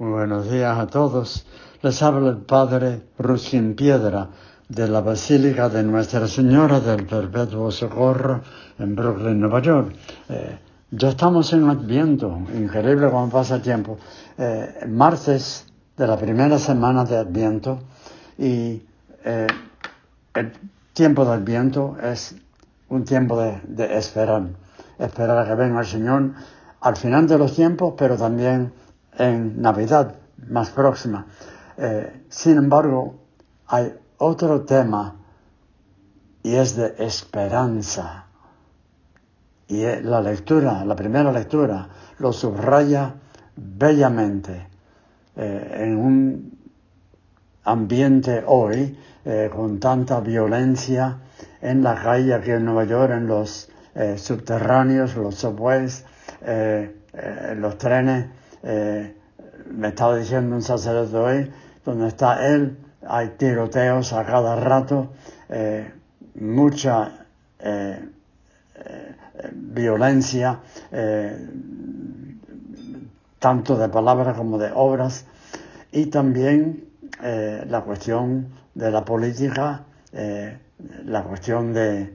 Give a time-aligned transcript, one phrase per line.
[0.00, 1.44] Muy buenos días a todos.
[1.82, 4.30] Les habla el Padre Ruskin Piedra
[4.66, 8.40] de la Basílica de Nuestra Señora del Perpetuo Socorro
[8.78, 9.92] en Brooklyn, Nueva York.
[10.30, 10.58] Eh,
[10.90, 13.98] ya estamos en Adviento, increíble cómo pasa el tiempo.
[14.38, 15.66] Eh, martes
[15.98, 17.80] de la primera semana de Adviento
[18.38, 18.82] y
[19.22, 19.46] eh,
[20.32, 20.52] el
[20.94, 22.36] tiempo de Adviento es
[22.88, 24.44] un tiempo de, de esperar,
[24.98, 26.30] esperar a que venga el Señor
[26.80, 28.72] al final de los tiempos, pero también
[29.18, 30.14] en Navidad
[30.48, 31.26] más próxima.
[31.76, 33.14] Eh, sin embargo,
[33.66, 35.16] hay otro tema
[36.42, 38.26] y es de esperanza.
[39.68, 43.14] Y la lectura, la primera lectura, lo subraya
[43.56, 44.66] bellamente
[45.36, 46.58] eh, en un
[47.64, 51.18] ambiente hoy eh, con tanta violencia
[51.60, 53.70] en la calle aquí en Nueva York, en los
[54.16, 56.04] subterráneos, los subways,
[57.56, 58.26] los trenes
[58.62, 59.14] eh,
[59.70, 61.50] me estaba diciendo un sacerdote hoy,
[61.84, 62.76] donde está él,
[63.06, 65.12] hay tiroteos a cada rato,
[65.48, 65.92] eh,
[66.34, 67.26] mucha
[67.58, 68.08] eh,
[69.52, 70.60] violencia,
[73.38, 75.24] tanto de palabras como de obras,
[75.92, 76.84] y también
[77.20, 79.84] la cuestión de la política,
[81.04, 82.14] la cuestión de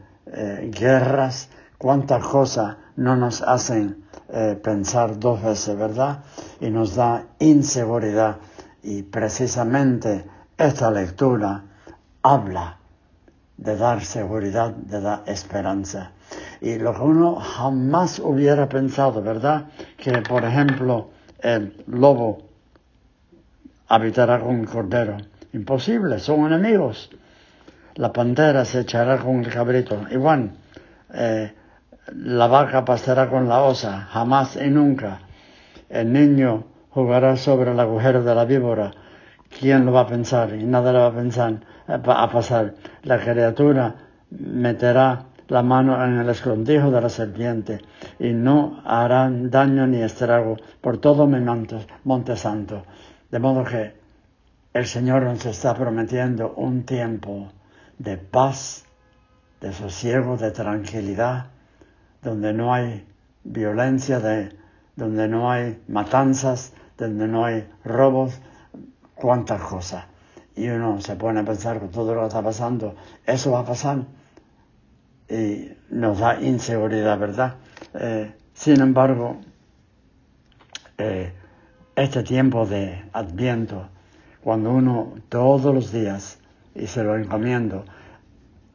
[0.71, 6.23] guerras, cuántas cosas no nos hacen eh, pensar dos veces, ¿verdad?
[6.59, 8.37] Y nos da inseguridad.
[8.83, 10.25] Y precisamente
[10.57, 11.63] esta lectura
[12.21, 12.77] habla
[13.57, 16.11] de dar seguridad, de dar esperanza.
[16.61, 19.67] Y lo que uno jamás hubiera pensado, ¿verdad?
[19.97, 21.09] Que, por ejemplo,
[21.39, 22.39] el lobo
[23.87, 25.17] habitará con el cordero.
[25.53, 27.09] Imposible, son enemigos.
[27.95, 30.05] La pantera se echará con el cabrito.
[30.11, 30.51] Igual,
[31.13, 31.53] eh,
[32.13, 35.19] la vaca pasará con la osa, jamás y nunca.
[35.89, 38.91] El niño jugará sobre el agujero de la víbora.
[39.59, 40.53] ¿Quién lo va a pensar?
[40.53, 42.75] Y nada le va a pensar a pasar.
[43.03, 43.95] La criatura
[44.31, 47.79] meterá la mano en el escondrijo de la serpiente
[48.19, 52.83] y no harán daño ni estrago por todo mi monte santo.
[53.29, 53.93] De modo que
[54.73, 57.49] el Señor nos está prometiendo un tiempo
[57.97, 58.85] de paz,
[59.61, 61.45] de sosiego, de tranquilidad,
[62.25, 63.05] donde no hay
[63.43, 64.19] violencia,
[64.95, 68.41] donde no hay matanzas, donde no hay robos,
[69.13, 70.05] cuántas cosas.
[70.55, 73.65] Y uno se pone a pensar que todo lo que está pasando, eso va a
[73.65, 74.05] pasar.
[75.29, 77.55] Y nos da inseguridad, ¿verdad?
[77.93, 79.37] Eh, sin embargo,
[80.97, 81.31] eh,
[81.95, 83.87] este tiempo de adviento,
[84.43, 86.39] cuando uno todos los días,
[86.73, 87.85] y se lo encomiendo,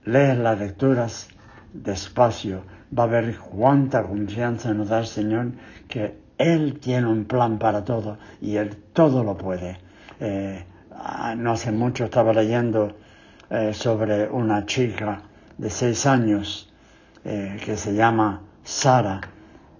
[0.04, 1.28] lee las lecturas
[1.72, 2.62] despacio,
[2.96, 5.52] va a ver cuánta confianza nos da el Señor
[5.88, 9.78] que Él tiene un plan para todo y Él todo lo puede.
[10.20, 10.64] Eh,
[11.36, 12.96] no hace mucho estaba leyendo
[13.48, 15.22] eh, sobre una chica
[15.56, 16.72] de seis años
[17.24, 19.20] eh, que se llama Sara.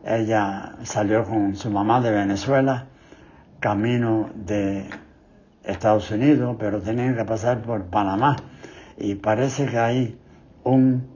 [0.04, 2.86] Ella salió con su mamá de Venezuela,
[3.60, 4.86] camino de
[5.62, 8.36] Estados Unidos, pero tenían que pasar por Panamá.
[8.96, 10.18] Y parece que hay
[10.64, 11.06] un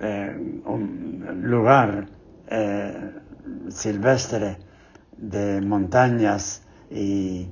[0.00, 2.06] eh, un lugar
[2.48, 3.12] eh,
[3.68, 4.56] silvestre
[5.16, 7.48] de montañas y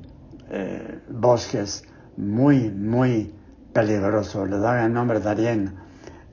[0.51, 1.85] eh, bosques
[2.17, 3.35] muy, muy
[3.73, 4.47] peligroso.
[4.47, 5.75] Le dan el nombre de Arién.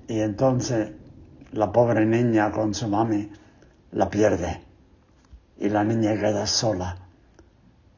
[0.08, 0.92] Y entonces
[1.52, 3.30] la pobre niña con su mami
[3.92, 4.62] la pierde.
[5.58, 6.98] Y la niña queda sola.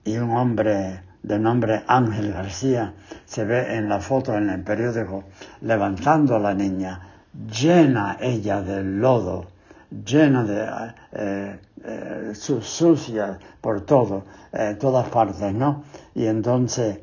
[0.03, 2.93] Y un hombre de nombre Ángel García
[3.25, 5.25] se ve en la foto en el periódico
[5.61, 9.45] levantando a la niña llena ella de lodo,
[9.89, 15.83] llena de eh, eh, sucia por todo, eh, todas partes, ¿no?
[16.15, 16.99] Y entonces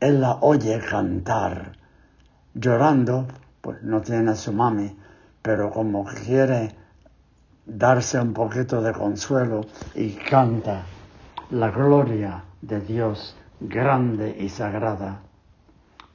[0.00, 1.72] él la oye cantar,
[2.54, 3.26] llorando,
[3.60, 4.96] pues no tiene a su mami,
[5.42, 6.74] pero como quiere
[7.66, 9.60] darse un poquito de consuelo
[9.94, 10.82] y canta
[11.50, 15.20] la gloria de Dios grande y sagrada.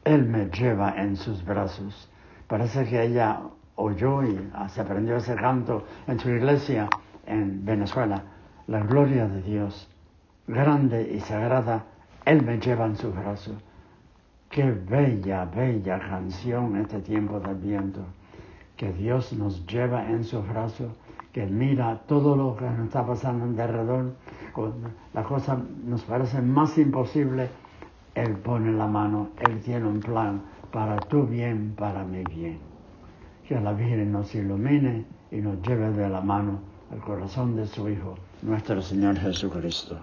[0.04, 2.10] Él me lleva en sus brazos
[2.48, 3.42] Parece que ella
[3.76, 6.88] oyó y se aprendió ese canto en su iglesia
[7.26, 8.22] en Venezuela.
[8.68, 9.90] La gloria de Dios,
[10.48, 11.86] grande y sagrada,
[12.24, 13.52] Él me lleva en su brazo.
[14.50, 18.02] Qué bella, bella canción este tiempo del viento.
[18.78, 20.96] Que Dios nos lleva en su brazo,
[21.34, 24.14] que mira todo lo que nos está pasando alrededor.
[25.14, 27.50] La cosa nos parece más imposible.
[28.14, 30.42] Él pone la mano, Él tiene un plan
[30.72, 32.60] para tu bien, para mi bien.
[33.48, 36.60] Que la Virgen nos ilumine y nos lleve de la mano
[36.92, 40.00] al corazón de su Hijo, nuestro Señor Jesucristo.